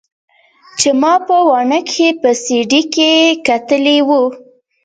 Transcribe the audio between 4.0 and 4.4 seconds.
وه.